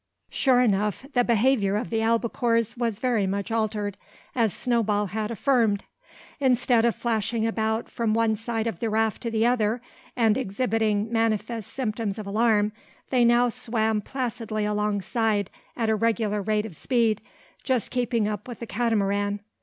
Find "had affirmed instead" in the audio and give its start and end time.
5.13-6.85